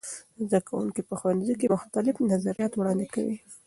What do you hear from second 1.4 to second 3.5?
کې مختلف نظریات وړاندې کوي.